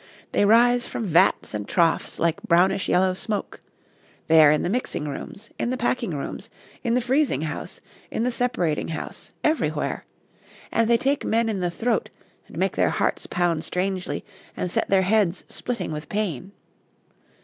They 0.31 0.45
rise 0.47 0.87
from 0.87 1.05
vats 1.05 1.53
and 1.53 1.67
troughs 1.69 2.17
like 2.17 2.41
brownish 2.41 2.89
yellow 2.89 3.13
smoke; 3.13 3.61
they 4.25 4.43
are 4.43 4.49
in 4.49 4.63
the 4.63 4.67
mixing 4.69 5.07
rooms, 5.07 5.51
in 5.59 5.69
the 5.69 5.77
packing 5.77 6.15
rooms, 6.17 6.49
in 6.83 6.95
the 6.95 7.01
freezing 7.01 7.41
house, 7.43 7.81
in 8.09 8.23
the 8.23 8.31
separating 8.31 8.87
house, 8.87 9.29
everywhere; 9.43 10.05
and 10.71 10.89
they 10.89 10.97
take 10.97 11.23
men 11.23 11.47
in 11.49 11.59
the 11.59 11.69
throat, 11.69 12.09
and 12.47 12.57
make 12.57 12.75
their 12.75 12.89
hearts 12.89 13.27
pound 13.27 13.63
strangely, 13.63 14.25
and 14.57 14.71
set 14.71 14.89
their 14.89 15.03
heads 15.03 15.43
splitting 15.49 15.91
with 15.91 16.09
pain. 16.09 16.51